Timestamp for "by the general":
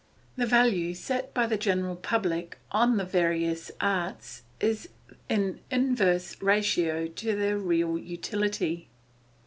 1.31-1.95